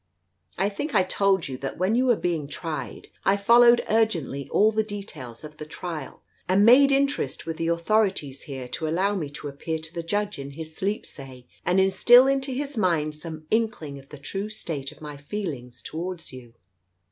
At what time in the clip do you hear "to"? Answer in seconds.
8.69-8.87, 9.29-9.47, 9.77-9.93